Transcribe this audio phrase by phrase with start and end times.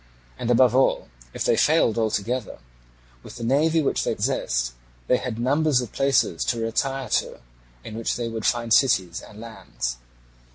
[0.39, 2.57] And above all if they failed altogether,
[3.21, 4.73] with the navy which they possessed,
[5.05, 7.39] they had numbers of places to retire to
[7.83, 9.97] in which they would find cities and lands.